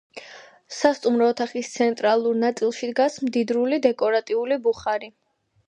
სასტუმრო 0.77 1.27
ოთახის 1.33 1.69
ცენტრალურ 1.75 2.41
ნაწილში 2.45 2.91
დგას 2.93 3.21
მდიდრული 3.29 3.81
დეკორატიული 3.87 4.61
ბუხარი. 4.67 5.15